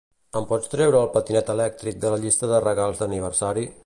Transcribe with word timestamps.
Em 0.39 0.45
pots 0.51 0.69
treure 0.71 1.01
el 1.01 1.11
patinet 1.17 1.51
elèctric 1.55 1.99
de 2.05 2.13
la 2.15 2.19
llista 2.25 2.49
de 2.53 2.63
regals 2.69 3.03
d'aniversari? 3.05 3.67